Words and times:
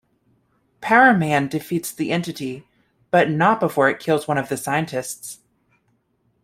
Power 0.81 1.13
Man 1.15 1.47
defeats 1.47 1.91
the 1.91 2.11
entity, 2.11 2.67
but 3.11 3.29
not 3.29 3.59
before 3.59 3.87
it 3.87 3.99
kills 3.99 4.27
one 4.27 4.39
of 4.39 4.49
the 4.49 4.57
scientists. 4.57 5.41